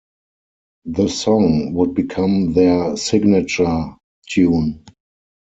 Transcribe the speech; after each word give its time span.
The 0.85 1.09
song 1.09 1.73
would 1.75 1.93
become 1.93 2.53
their 2.53 2.97
signature 2.97 3.95
tune. 4.27 4.83